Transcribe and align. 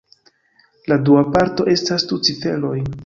La 0.91 0.97
dua 1.09 1.23
parto 1.35 1.67
estas 1.75 2.07
du 2.13 2.19
ciferoj. 2.29 2.77